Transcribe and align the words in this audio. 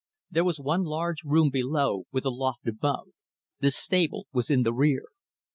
There 0.31 0.43
was 0.43 0.59
one 0.59 0.81
large 0.81 1.23
room 1.23 1.51
below; 1.51 2.05
with 2.11 2.25
a 2.25 2.31
loft 2.31 2.67
above. 2.67 3.09
The 3.59 3.69
stable 3.69 4.25
was 4.33 4.49
in 4.49 4.63
the 4.63 4.73
rear. 4.73 5.03